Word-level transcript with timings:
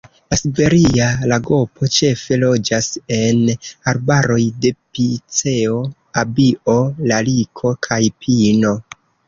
La 0.33 0.37
Siberia 0.39 1.09
lagopo 1.31 1.89
ĉefe 1.97 2.39
loĝas 2.45 2.87
en 3.19 3.43
arbaroj 3.93 4.39
de 4.65 4.73
piceo, 4.97 5.79
abio, 6.25 6.81
lariko 7.15 7.79
kaj 7.89 8.05
pino. 8.27 8.77